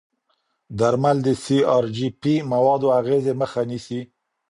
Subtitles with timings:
[0.79, 4.01] درمل د سی ار جي پي موادو اغېزې مخه نیسي.